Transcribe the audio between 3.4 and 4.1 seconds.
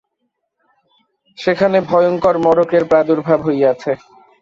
হইয়াছে।